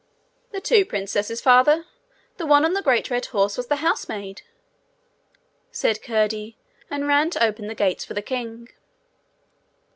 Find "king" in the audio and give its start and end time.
8.23-8.69